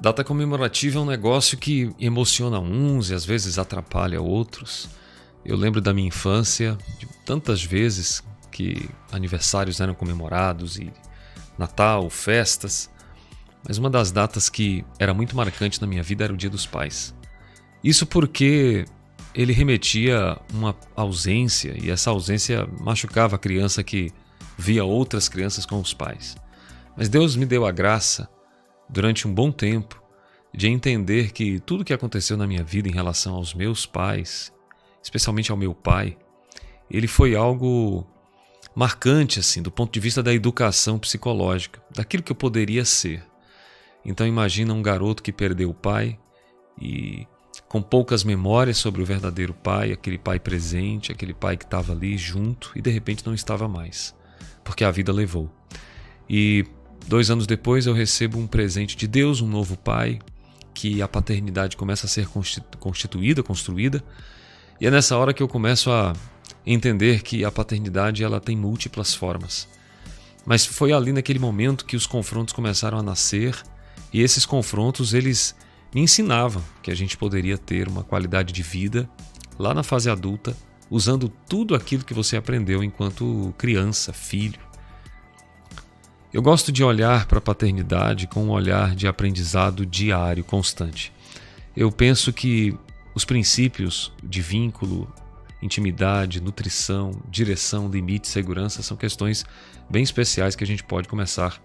[0.00, 4.88] Data comemorativa é um negócio que emociona uns e às vezes atrapalha outros.
[5.44, 10.92] Eu lembro da minha infância, de tantas vezes que aniversários eram comemorados e
[11.58, 12.90] Natal, festas.
[13.66, 16.66] Mas uma das datas que era muito marcante na minha vida era o Dia dos
[16.66, 17.14] Pais.
[17.82, 18.84] Isso porque
[19.34, 24.12] ele remetia uma ausência e essa ausência machucava a criança que
[24.58, 26.36] via outras crianças com os pais.
[26.96, 28.28] Mas Deus me deu a graça
[28.88, 30.02] durante um bom tempo
[30.54, 34.52] de entender que tudo que aconteceu na minha vida em relação aos meus pais,
[35.02, 36.16] especialmente ao meu pai,
[36.90, 38.06] ele foi algo
[38.74, 43.22] marcante assim, do ponto de vista da educação psicológica, daquilo que eu poderia ser.
[44.04, 46.18] Então imagina um garoto que perdeu o pai
[46.80, 47.26] e
[47.68, 52.16] com poucas memórias sobre o verdadeiro pai, aquele pai presente, aquele pai que estava ali
[52.16, 54.14] junto e de repente não estava mais,
[54.62, 55.50] porque a vida levou.
[56.28, 56.64] E
[57.06, 60.18] Dois anos depois eu recebo um presente de Deus, um novo pai,
[60.74, 62.28] que a paternidade começa a ser
[62.78, 64.04] constituída, construída,
[64.80, 66.12] e é nessa hora que eu começo a
[66.66, 69.68] entender que a paternidade ela tem múltiplas formas.
[70.44, 73.56] Mas foi ali naquele momento que os confrontos começaram a nascer,
[74.12, 75.56] e esses confrontos eles
[75.94, 79.08] me ensinavam que a gente poderia ter uma qualidade de vida
[79.58, 80.54] lá na fase adulta,
[80.90, 84.60] usando tudo aquilo que você aprendeu enquanto criança, filho.
[86.36, 91.10] Eu gosto de olhar para a paternidade com um olhar de aprendizado diário, constante.
[91.74, 92.76] Eu penso que
[93.14, 95.10] os princípios de vínculo,
[95.62, 99.46] intimidade, nutrição, direção, limite, segurança são questões
[99.88, 101.58] bem especiais que a gente pode começar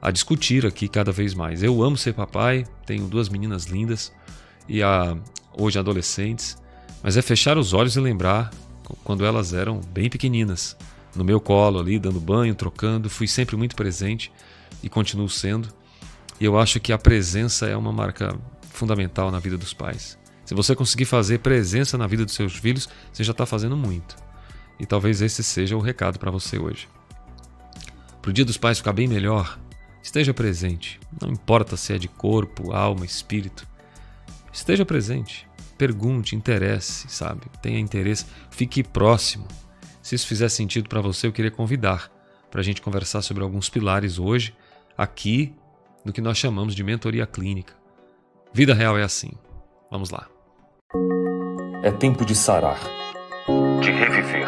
[0.00, 1.64] a discutir aqui cada vez mais.
[1.64, 4.12] Eu amo ser papai, tenho duas meninas lindas
[4.68, 5.18] e a,
[5.52, 6.56] hoje adolescentes,
[7.02, 8.52] mas é fechar os olhos e lembrar
[9.02, 10.76] quando elas eram bem pequeninas
[11.16, 13.10] no meu colo ali, dando banho, trocando.
[13.10, 14.32] Fui sempre muito presente
[14.82, 15.68] e continuo sendo.
[16.40, 18.36] E eu acho que a presença é uma marca
[18.70, 20.18] fundamental na vida dos pais.
[20.44, 24.16] Se você conseguir fazer presença na vida dos seus filhos, você já está fazendo muito.
[24.78, 26.88] E talvez esse seja o recado para você hoje.
[28.20, 29.58] Para o dia dos pais ficar bem melhor,
[30.02, 31.00] esteja presente.
[31.20, 33.66] Não importa se é de corpo, alma, espírito.
[34.52, 35.48] Esteja presente.
[35.76, 37.42] Pergunte, interesse, sabe?
[37.60, 38.26] Tenha interesse.
[38.50, 39.46] Fique próximo.
[40.06, 42.12] Se isso fizer sentido para você, eu queria convidar
[42.48, 44.54] para a gente conversar sobre alguns pilares hoje,
[44.96, 45.52] aqui,
[46.04, 47.74] no que nós chamamos de mentoria clínica.
[48.52, 49.32] Vida real é assim.
[49.90, 50.28] Vamos lá.
[51.82, 52.78] É tempo de sarar,
[53.82, 54.46] de reviver.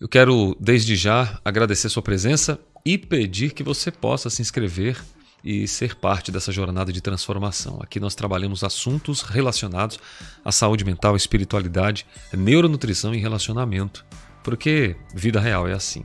[0.00, 4.98] Eu quero, desde já, agradecer sua presença e pedir que você possa se inscrever
[5.44, 7.80] e ser parte dessa jornada de transformação.
[7.82, 9.98] Aqui nós trabalhamos assuntos relacionados
[10.44, 14.04] à saúde mental, espiritualidade, neuronutrição e relacionamento,
[14.44, 16.04] porque vida real é assim.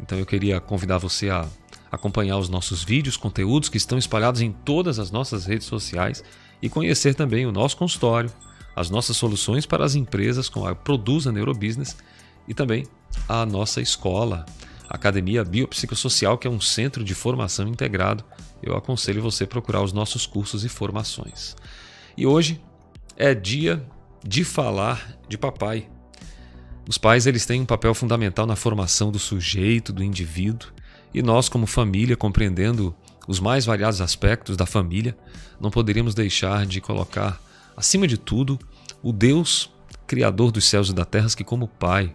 [0.00, 1.46] Então eu queria convidar você a
[1.90, 6.24] acompanhar os nossos vídeos, conteúdos que estão espalhados em todas as nossas redes sociais
[6.60, 8.32] e conhecer também o nosso consultório,
[8.74, 11.96] as nossas soluções para as empresas com a Produza Neurobusiness
[12.48, 12.86] e também
[13.28, 14.46] a nossa escola,
[14.92, 18.22] Academia Biopsicossocial, que é um centro de formação integrado
[18.62, 21.56] eu aconselho você procurar os nossos cursos e formações.
[22.16, 22.60] E hoje
[23.16, 23.84] é dia
[24.22, 25.88] de falar de papai.
[26.86, 30.70] Os pais eles têm um papel fundamental na formação do sujeito, do indivíduo,
[31.12, 32.94] e nós como família, compreendendo
[33.26, 35.16] os mais variados aspectos da família,
[35.58, 37.40] não poderíamos deixar de colocar
[37.76, 38.58] acima de tudo
[39.02, 39.70] o Deus
[40.06, 42.14] criador dos céus e da terra que como pai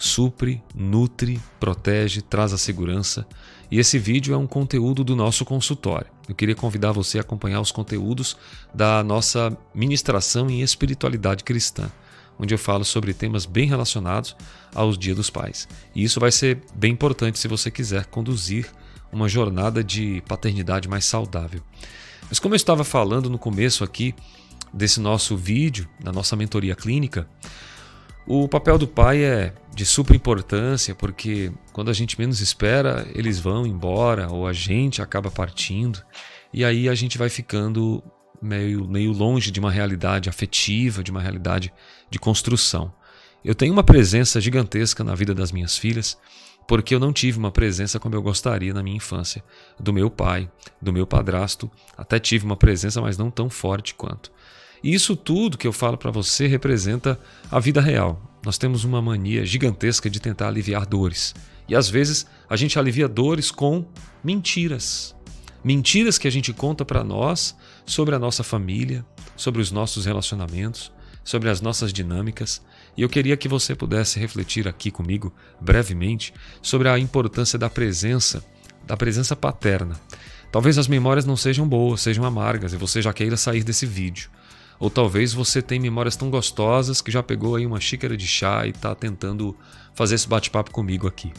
[0.00, 3.26] supre, nutre, protege, traz a segurança
[3.70, 6.10] e esse vídeo é um conteúdo do nosso consultório.
[6.26, 8.34] Eu queria convidar você a acompanhar os conteúdos
[8.74, 11.90] da nossa ministração em espiritualidade cristã,
[12.38, 14.34] onde eu falo sobre temas bem relacionados
[14.74, 15.68] aos Dia dos Pais.
[15.94, 18.66] E isso vai ser bem importante se você quiser conduzir
[19.12, 21.60] uma jornada de paternidade mais saudável.
[22.26, 24.14] Mas como eu estava falando no começo aqui
[24.72, 27.28] desse nosso vídeo, da nossa mentoria clínica,
[28.26, 33.38] o papel do pai é de super importância porque quando a gente menos espera, eles
[33.38, 36.02] vão embora ou a gente acaba partindo
[36.52, 38.02] e aí a gente vai ficando
[38.40, 41.72] meio, meio longe de uma realidade afetiva, de uma realidade
[42.08, 42.92] de construção.
[43.44, 46.18] Eu tenho uma presença gigantesca na vida das minhas filhas
[46.66, 49.42] porque eu não tive uma presença como eu gostaria na minha infância,
[49.78, 50.48] do meu pai,
[50.80, 54.30] do meu padrasto, até tive uma presença, mas não tão forte quanto.
[54.82, 57.18] E isso tudo que eu falo para você representa
[57.50, 58.38] a vida real.
[58.44, 61.34] Nós temos uma mania gigantesca de tentar aliviar dores.
[61.68, 63.84] E às vezes a gente alivia dores com
[64.24, 65.14] mentiras.
[65.62, 67.54] Mentiras que a gente conta para nós
[67.84, 69.04] sobre a nossa família,
[69.36, 70.90] sobre os nossos relacionamentos,
[71.22, 72.62] sobre as nossas dinâmicas.
[72.96, 76.32] E eu queria que você pudesse refletir aqui comigo brevemente
[76.62, 78.42] sobre a importância da presença
[78.86, 79.94] da presença paterna.
[80.50, 84.30] Talvez as memórias não sejam boas, sejam amargas e você já queira sair desse vídeo.
[84.80, 88.66] Ou talvez você tenha memórias tão gostosas que já pegou aí uma xícara de chá
[88.66, 89.54] e está tentando
[89.94, 91.30] fazer esse bate-papo comigo aqui.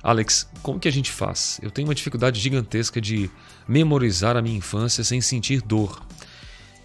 [0.00, 1.58] Alex, como que a gente faz?
[1.60, 3.28] Eu tenho uma dificuldade gigantesca de
[3.66, 6.00] memorizar a minha infância sem sentir dor.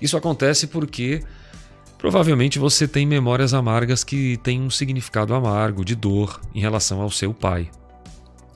[0.02, 1.24] Isso acontece porque
[2.00, 7.12] provavelmente você tem memórias amargas que têm um significado amargo, de dor, em relação ao
[7.12, 7.70] seu pai.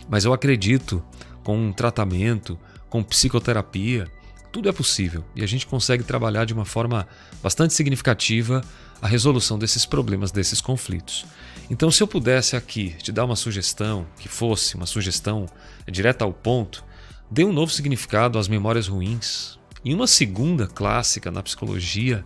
[0.10, 1.04] Mas eu acredito,
[1.44, 2.60] com um tratamento,
[2.90, 4.08] com psicoterapia,
[4.52, 7.08] tudo é possível e a gente consegue trabalhar de uma forma
[7.42, 8.64] bastante significativa
[9.02, 11.26] a resolução desses problemas, desses conflitos.
[11.70, 15.46] Então, se eu pudesse aqui te dar uma sugestão, que fosse uma sugestão
[15.88, 16.84] direta ao ponto,
[17.30, 19.60] dê um novo significado às memórias ruins.
[19.86, 22.26] E uma segunda clássica na psicologia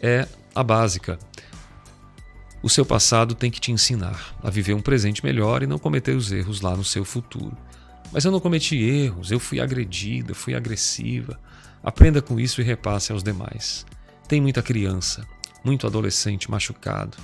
[0.00, 1.18] é a básica.
[2.62, 6.16] O seu passado tem que te ensinar a viver um presente melhor e não cometer
[6.16, 7.56] os erros lá no seu futuro.
[8.12, 11.38] Mas eu não cometi erros, eu fui agredida, fui agressiva.
[11.84, 13.84] Aprenda com isso e repasse aos demais.
[14.26, 15.26] Tem muita criança,
[15.62, 17.18] muito adolescente machucado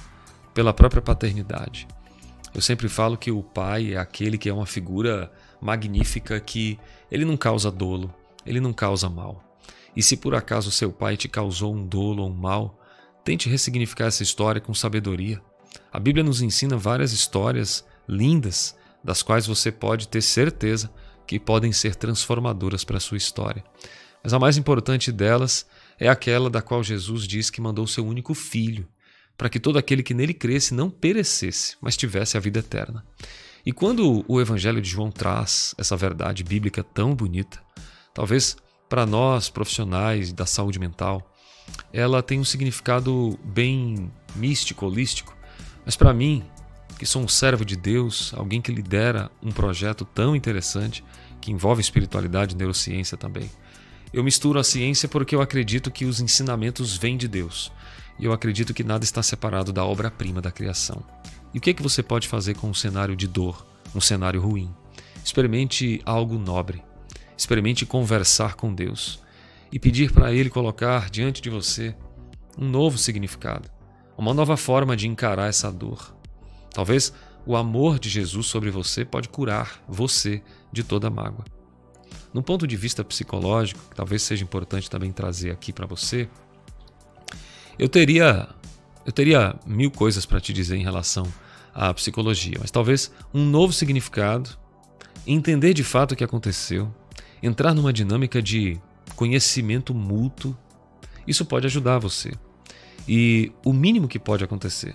[0.53, 1.89] pela própria paternidade.
[2.55, 6.79] Eu sempre falo que o pai é aquele que é uma figura magnífica que
[7.11, 8.15] ele não causa dolo,
[8.45, 9.43] ele não causa mal.
[9.97, 12.79] E se por acaso seu pai te causou um dolo ou um mal,
[13.25, 15.41] tente ressignificar essa história com sabedoria.
[15.91, 20.93] A Bíblia nos ensina várias histórias lindas das quais você pode ter certeza
[21.27, 23.65] que podem ser transformadoras para a sua história.
[24.23, 25.67] Mas a mais importante delas
[25.99, 28.87] é aquela da qual Jesus diz que mandou seu único filho,
[29.37, 33.05] para que todo aquele que nele cresce não perecesse, mas tivesse a vida eterna.
[33.65, 37.63] E quando o Evangelho de João traz essa verdade bíblica tão bonita,
[38.15, 38.57] talvez
[38.89, 41.31] para nós profissionais da saúde mental,
[41.93, 45.37] ela tem um significado bem místico, holístico,
[45.85, 46.45] mas para mim,
[46.99, 51.05] que sou um servo de Deus, alguém que lidera um projeto tão interessante
[51.41, 53.51] que envolve espiritualidade e neurociência também.
[54.13, 57.71] Eu misturo a ciência porque eu acredito que os ensinamentos vêm de Deus.
[58.19, 61.03] E eu acredito que nada está separado da obra-prima da criação.
[61.55, 63.65] E o que, é que você pode fazer com um cenário de dor,
[63.95, 64.69] um cenário ruim?
[65.25, 66.83] Experimente algo nobre.
[67.37, 69.21] Experimente conversar com Deus
[69.73, 71.95] e pedir para Ele colocar diante de você
[72.59, 73.71] um novo significado,
[74.19, 76.15] uma nova forma de encarar essa dor.
[76.75, 77.13] Talvez
[77.47, 80.43] o amor de Jesus sobre você pode curar você
[80.73, 81.45] de toda mágoa.
[82.33, 86.29] No ponto de vista psicológico, que talvez seja importante também trazer aqui para você,
[87.79, 88.49] eu teria
[89.05, 91.27] eu teria mil coisas para te dizer em relação
[91.75, 94.51] à psicologia, mas talvez um novo significado,
[95.27, 96.95] entender de fato o que aconteceu,
[97.43, 98.79] entrar numa dinâmica de
[99.17, 100.57] conhecimento mútuo,
[101.27, 102.33] isso pode ajudar você.
[103.09, 104.95] E o mínimo que pode acontecer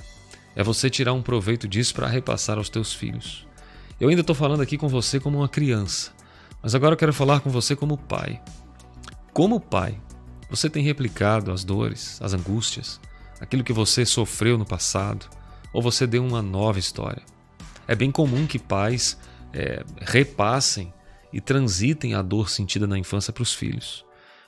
[0.55, 3.45] é você tirar um proveito disso para repassar aos teus filhos.
[3.99, 6.11] Eu ainda estou falando aqui com você como uma criança,
[6.65, 8.41] mas agora eu quero falar com você como pai.
[9.31, 10.01] Como pai,
[10.49, 12.99] você tem replicado as dores, as angústias,
[13.39, 15.27] aquilo que você sofreu no passado,
[15.71, 17.21] ou você deu uma nova história.
[17.87, 19.15] É bem comum que pais
[19.53, 20.91] é, repassem
[21.31, 24.03] e transitem a dor sentida na infância para os filhos.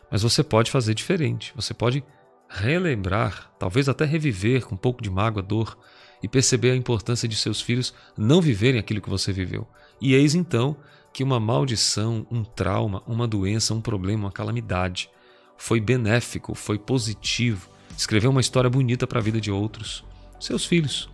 [0.10, 1.54] Mas você pode fazer diferente.
[1.56, 2.04] Você pode
[2.50, 5.78] relembrar, talvez até reviver com um pouco de mágoa, dor,
[6.24, 9.68] e perceber a importância de seus filhos não viverem aquilo que você viveu.
[10.02, 10.76] E eis então
[11.18, 15.10] que uma maldição, um trauma, uma doença, um problema, uma calamidade
[15.58, 20.06] foi benéfico, foi positivo, escreveu uma história bonita para a vida de outros,
[20.40, 21.10] seus filhos,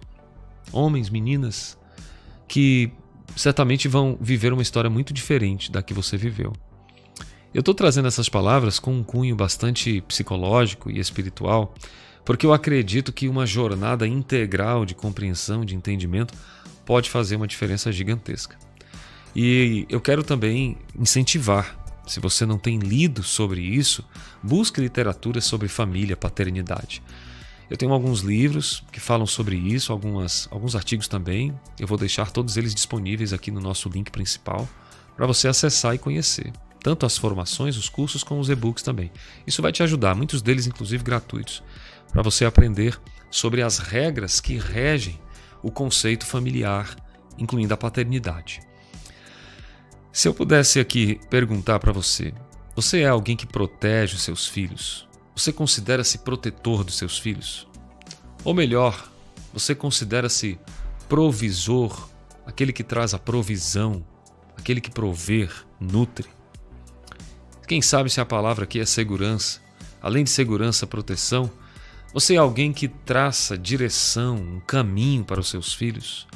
[0.73, 1.79] homens, meninas,
[2.49, 2.91] que
[3.33, 6.51] certamente vão viver uma história muito diferente da que você viveu.
[7.53, 11.73] Eu estou trazendo essas palavras com um cunho bastante psicológico e espiritual,
[12.25, 16.33] porque eu acredito que uma jornada integral de compreensão, de entendimento,
[16.85, 18.57] pode fazer uma diferença gigantesca.
[19.35, 24.03] E eu quero também incentivar, se você não tem lido sobre isso,
[24.41, 27.01] busque literatura sobre família, paternidade.
[27.69, 31.53] Eu tenho alguns livros que falam sobre isso, algumas, alguns artigos também.
[31.79, 34.67] Eu vou deixar todos eles disponíveis aqui no nosso link principal
[35.15, 36.51] para você acessar e conhecer.
[36.81, 39.09] Tanto as formações, os cursos, como os e-books também.
[39.47, 41.63] Isso vai te ajudar, muitos deles inclusive gratuitos
[42.11, 42.99] para você aprender
[43.31, 45.19] sobre as regras que regem
[45.63, 46.95] o conceito familiar,
[47.39, 48.61] incluindo a paternidade.
[50.15, 52.35] Se eu pudesse aqui perguntar para você,
[52.75, 55.07] você é alguém que protege os seus filhos?
[55.35, 57.67] Você considera-se protetor dos seus filhos?
[58.43, 59.11] Ou melhor,
[59.51, 60.59] você considera-se
[61.09, 62.07] provisor,
[62.45, 64.05] aquele que traz a provisão,
[64.55, 66.29] aquele que prover, nutre?
[67.67, 69.61] Quem sabe se a palavra aqui é segurança,
[69.99, 71.49] além de segurança, proteção,
[72.13, 76.27] você é alguém que traça direção, um caminho para os seus filhos?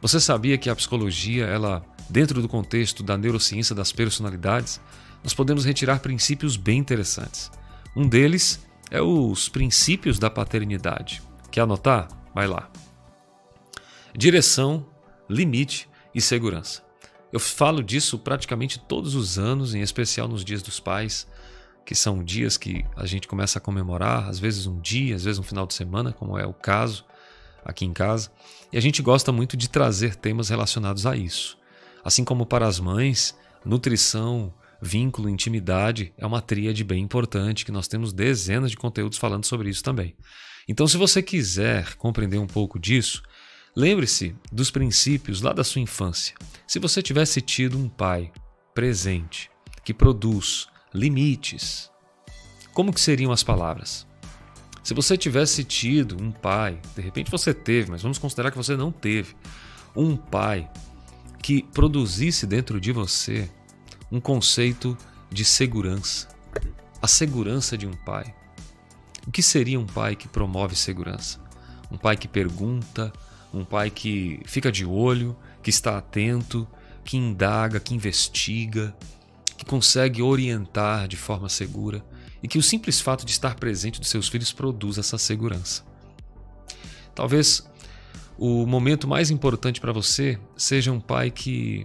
[0.00, 4.80] Você sabia que a psicologia ela dentro do contexto da neurociência das personalidades,
[5.22, 7.50] nós podemos retirar princípios bem interessantes.
[7.96, 8.60] Um deles
[8.90, 11.22] é os princípios da paternidade.
[11.50, 12.08] Quer anotar?
[12.34, 12.70] Vai lá.
[14.16, 14.86] Direção,
[15.28, 16.82] limite e segurança.
[17.32, 21.26] Eu falo disso praticamente todos os anos, em especial nos dias dos pais,
[21.84, 25.38] que são dias que a gente começa a comemorar, às vezes um dia, às vezes
[25.38, 27.04] um final de semana, como é o caso
[27.64, 28.30] aqui em casa.
[28.72, 31.57] E a gente gosta muito de trazer temas relacionados a isso.
[32.08, 34.50] Assim como para as mães, nutrição,
[34.80, 39.68] vínculo, intimidade é uma tríade bem importante que nós temos dezenas de conteúdos falando sobre
[39.68, 40.16] isso também.
[40.66, 43.22] Então, se você quiser compreender um pouco disso,
[43.76, 46.34] lembre-se dos princípios lá da sua infância.
[46.66, 48.32] Se você tivesse tido um pai
[48.74, 49.50] presente
[49.84, 51.90] que produz limites,
[52.72, 54.06] como que seriam as palavras?
[54.82, 58.78] Se você tivesse tido um pai, de repente você teve, mas vamos considerar que você
[58.78, 59.36] não teve,
[59.94, 60.70] um pai
[61.42, 63.50] que produzisse dentro de você
[64.10, 64.96] um conceito
[65.30, 66.28] de segurança.
[67.00, 68.34] A segurança de um pai.
[69.26, 71.38] O que seria um pai que promove segurança?
[71.90, 73.12] Um pai que pergunta,
[73.52, 76.66] um pai que fica de olho, que está atento,
[77.04, 78.96] que indaga, que investiga,
[79.56, 82.04] que consegue orientar de forma segura
[82.42, 85.82] e que o simples fato de estar presente dos seus filhos produz essa segurança.
[87.14, 87.68] Talvez
[88.38, 91.84] o momento mais importante para você seja um pai que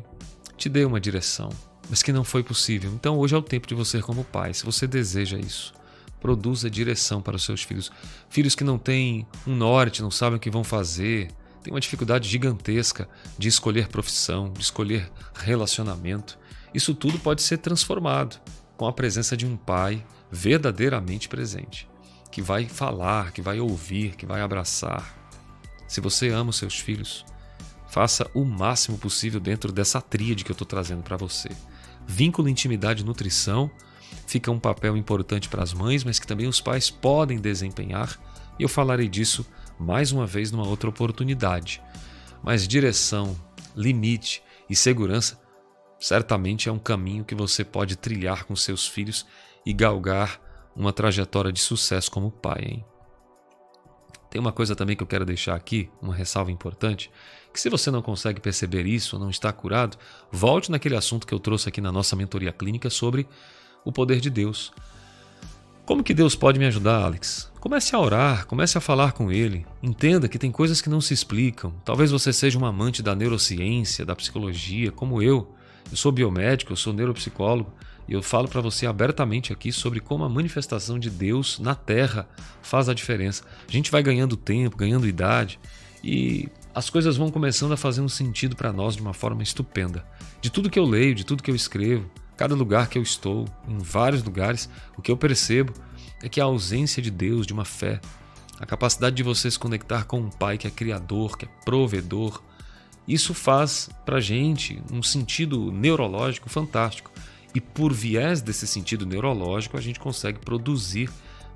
[0.55, 1.49] te dê uma direção,
[1.89, 2.91] mas que não foi possível.
[2.93, 5.73] Então hoje é o tempo de você como pai, se você deseja isso.
[6.21, 7.91] Produza direção para os seus filhos.
[8.29, 11.31] Filhos que não têm um norte, não sabem o que vão fazer,
[11.63, 16.37] têm uma dificuldade gigantesca de escolher profissão, de escolher relacionamento.
[16.71, 18.39] Isso tudo pode ser transformado
[18.77, 21.89] com a presença de um pai verdadeiramente presente,
[22.31, 25.22] que vai falar, que vai ouvir, que vai abraçar.
[25.87, 27.25] Se você ama os seus filhos,
[27.89, 31.49] faça o máximo possível dentro dessa tríade que eu estou trazendo para você.
[32.07, 33.69] Vínculo, intimidade e nutrição
[34.25, 38.19] fica um papel importante para as mães, mas que também os pais podem desempenhar,
[38.59, 39.45] e eu falarei disso
[39.79, 41.81] mais uma vez numa outra oportunidade.
[42.43, 43.35] Mas direção,
[43.75, 45.41] limite e segurança
[45.99, 49.25] certamente é um caminho que você pode trilhar com seus filhos
[49.65, 50.41] e galgar
[50.75, 52.85] uma trajetória de sucesso como pai, hein?
[54.33, 57.11] Tem uma coisa também que eu quero deixar aqui, uma ressalva importante,
[57.53, 59.95] que se você não consegue perceber isso, não está curado,
[60.31, 63.27] volte naquele assunto que eu trouxe aqui na nossa mentoria clínica sobre
[63.85, 64.73] o poder de Deus.
[65.85, 67.51] Como que Deus pode me ajudar, Alex?
[67.59, 69.67] Comece a orar, comece a falar com Ele.
[69.83, 71.71] Entenda que tem coisas que não se explicam.
[71.85, 75.53] Talvez você seja um amante da neurociência, da psicologia, como eu.
[75.91, 77.71] Eu sou biomédico, eu sou neuropsicólogo.
[78.07, 82.27] Eu falo para você abertamente aqui sobre como a manifestação de Deus na Terra
[82.61, 83.43] faz a diferença.
[83.67, 85.59] A gente vai ganhando tempo, ganhando idade
[86.03, 90.05] e as coisas vão começando a fazer um sentido para nós de uma forma estupenda.
[90.41, 93.47] De tudo que eu leio, de tudo que eu escrevo, cada lugar que eu estou,
[93.67, 95.73] em vários lugares, o que eu percebo
[96.21, 98.01] é que a ausência de Deus, de uma fé,
[98.59, 102.41] a capacidade de você se conectar com um Pai que é criador, que é provedor,
[103.07, 107.12] isso faz para gente um sentido neurológico fantástico.
[107.55, 111.09] E por viés desse sentido neurológico, a gente consegue produzir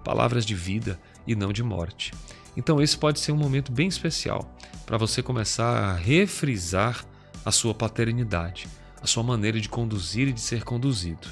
[0.04, 2.14] palavras de vida e não de morte.
[2.56, 7.06] Então, esse pode ser um momento bem especial para você começar a refrisar
[7.44, 8.68] a sua paternidade,
[9.02, 11.28] a sua maneira de conduzir e de ser conduzido.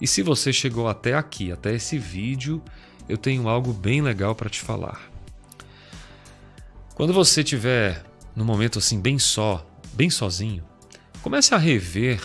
[0.00, 2.62] E se você chegou até aqui, até esse vídeo,
[3.08, 5.00] eu tenho algo bem legal para te falar.
[6.94, 8.04] Quando você estiver
[8.34, 10.64] num momento assim bem só, bem sozinho,
[11.22, 12.20] comece a rever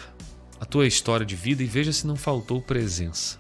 [0.59, 3.39] a tua história de vida e veja se não faltou presença.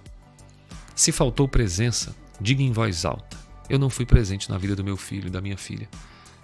[0.95, 3.37] Se faltou presença, diga em voz alta:
[3.69, 5.89] Eu não fui presente na vida do meu filho e da minha filha.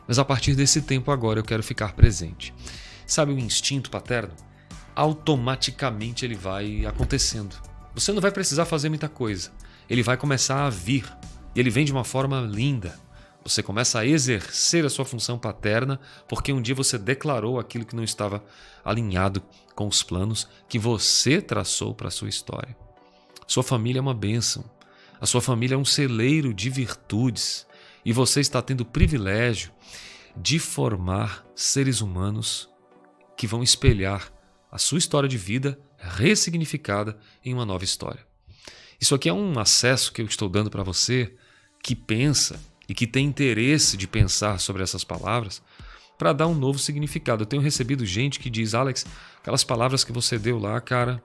[0.07, 2.53] Mas a partir desse tempo agora eu quero ficar presente.
[3.05, 4.33] Sabe o instinto paterno?
[4.95, 7.55] Automaticamente ele vai acontecendo.
[7.95, 9.51] Você não vai precisar fazer muita coisa.
[9.89, 11.05] Ele vai começar a vir.
[11.55, 12.99] E ele vem de uma forma linda,
[13.43, 17.95] você começa a exercer a sua função paterna porque um dia você declarou aquilo que
[17.95, 18.43] não estava
[18.83, 19.43] alinhado
[19.75, 22.75] com os planos que você traçou para a sua história.
[23.47, 24.63] Sua família é uma bênção.
[25.19, 27.67] A sua família é um celeiro de virtudes
[28.05, 29.71] e você está tendo o privilégio
[30.35, 32.69] de formar seres humanos
[33.37, 34.31] que vão espelhar
[34.71, 38.25] a sua história de vida ressignificada em uma nova história.
[38.99, 41.35] Isso aqui é um acesso que eu estou dando para você
[41.81, 45.61] que pensa e que tem interesse de pensar sobre essas palavras
[46.17, 47.43] para dar um novo significado.
[47.43, 49.05] Eu tenho recebido gente que diz, Alex,
[49.41, 51.23] aquelas palavras que você deu lá, cara,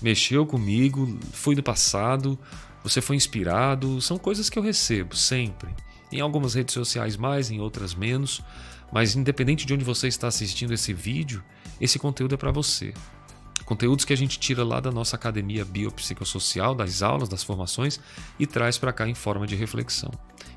[0.00, 2.38] mexeu comigo, foi do passado,
[2.82, 5.68] você foi inspirado, são coisas que eu recebo sempre.
[6.10, 8.40] Em algumas redes sociais mais, em outras menos,
[8.92, 11.42] mas independente de onde você está assistindo esse vídeo,
[11.80, 12.94] esse conteúdo é para você.
[13.64, 18.00] Conteúdos que a gente tira lá da nossa academia biopsicossocial, das aulas, das formações
[18.38, 20.10] e traz para cá em forma de reflexão.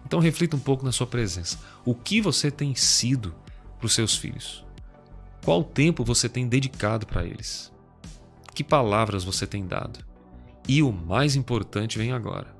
[0.06, 1.60] Então reflita um pouco na sua presença.
[1.86, 3.34] O que você tem sido
[3.78, 4.66] para os seus filhos?
[5.44, 7.72] Qual tempo você tem dedicado para eles?
[8.54, 10.06] Que palavras você tem dado?
[10.68, 12.56] E o mais importante vem agora.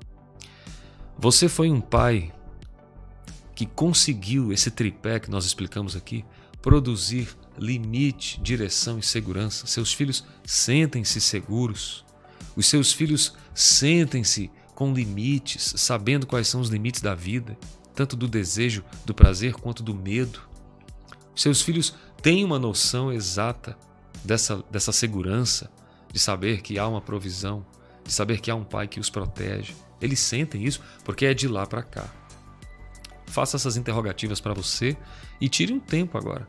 [1.18, 2.32] Você foi um pai
[3.54, 6.24] que conseguiu esse tripé que nós explicamos aqui
[6.60, 9.66] produzir limite, direção e segurança.
[9.66, 12.04] Seus filhos sentem-se seguros.
[12.56, 17.56] Os seus filhos sentem-se com limites, sabendo quais são os limites da vida,
[17.94, 20.40] tanto do desejo, do prazer quanto do medo.
[21.34, 23.76] Seus filhos têm uma noção exata
[24.24, 25.70] dessa, dessa segurança,
[26.12, 27.64] de saber que há uma provisão,
[28.04, 29.74] de saber que há um pai que os protege.
[30.00, 32.08] Eles sentem isso porque é de lá para cá.
[33.26, 34.96] Faça essas interrogativas para você
[35.40, 36.46] e tire um tempo agora.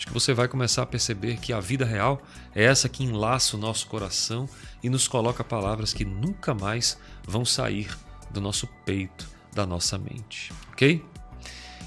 [0.00, 2.22] Acho que você vai começar a perceber que a vida real
[2.54, 4.48] é essa que enlaça o nosso coração
[4.82, 7.94] e nos coloca palavras que nunca mais vão sair
[8.30, 11.04] do nosso peito, da nossa mente, ok?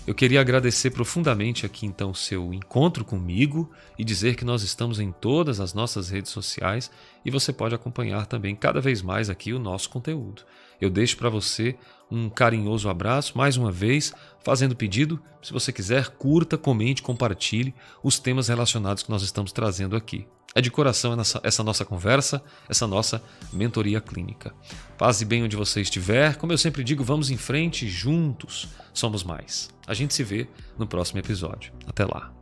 [0.06, 5.00] Eu queria agradecer profundamente aqui então o seu encontro comigo e dizer que nós estamos
[5.00, 6.92] em todas as nossas redes sociais
[7.24, 10.44] e você pode acompanhar também cada vez mais aqui o nosso conteúdo.
[10.82, 11.78] Eu deixo para você
[12.12, 18.20] um carinhoso abraço, mais uma vez, fazendo pedido, se você quiser, curta, comente, compartilhe os
[18.20, 20.28] temas relacionados que nós estamos trazendo aqui.
[20.54, 24.54] É de coração essa nossa conversa, essa nossa mentoria clínica.
[24.98, 26.36] Paz e bem onde você estiver.
[26.36, 29.73] Como eu sempre digo, vamos em frente, juntos somos mais.
[29.86, 30.48] A gente se vê
[30.78, 31.74] no próximo episódio.
[31.86, 32.34] Até lá.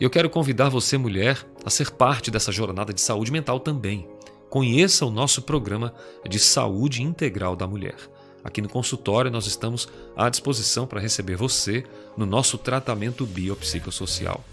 [0.00, 4.08] Eu quero convidar você, mulher, a ser parte dessa jornada de saúde mental também.
[4.50, 5.94] Conheça o nosso programa
[6.28, 7.96] de saúde integral da mulher.
[8.44, 11.84] Aqui no consultório nós estamos à disposição para receber você
[12.16, 14.44] no nosso tratamento biopsicossocial.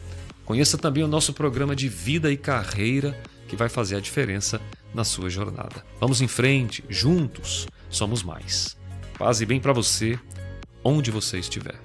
[0.45, 4.61] Conheça também o nosso programa de vida e carreira que vai fazer a diferença
[4.93, 5.83] na sua jornada.
[5.99, 8.78] Vamos em frente, juntos somos mais.
[9.19, 10.17] Paz e bem para você,
[10.81, 11.75] onde você estiver.